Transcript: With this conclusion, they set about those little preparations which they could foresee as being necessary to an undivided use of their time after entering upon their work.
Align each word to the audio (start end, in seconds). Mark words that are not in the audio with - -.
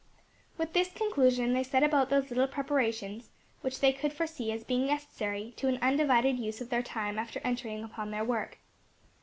With 0.57 0.73
this 0.73 0.91
conclusion, 0.91 1.53
they 1.53 1.61
set 1.61 1.83
about 1.83 2.09
those 2.09 2.31
little 2.31 2.47
preparations 2.47 3.29
which 3.61 3.81
they 3.81 3.93
could 3.93 4.11
foresee 4.13 4.51
as 4.51 4.63
being 4.63 4.87
necessary 4.87 5.53
to 5.57 5.67
an 5.67 5.77
undivided 5.79 6.39
use 6.39 6.59
of 6.59 6.71
their 6.71 6.81
time 6.81 7.19
after 7.19 7.39
entering 7.43 7.83
upon 7.83 8.09
their 8.09 8.25
work. 8.25 8.57